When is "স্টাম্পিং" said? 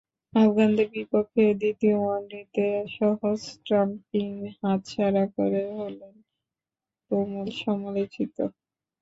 3.51-4.27